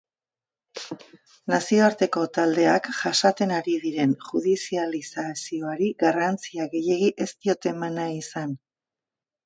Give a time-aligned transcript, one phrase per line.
[1.53, 8.63] Nazioarteko taldeak jasaten ari diren judizializazioari garrantzia gehiegi ez diote eman nahi izan.